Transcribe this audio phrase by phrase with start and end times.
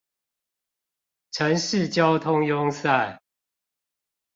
[1.29, 3.21] 城市交通壅塞